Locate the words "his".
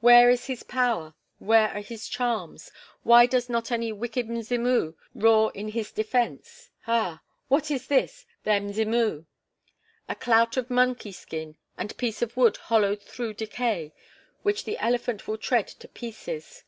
0.46-0.64, 1.82-2.08, 5.68-5.92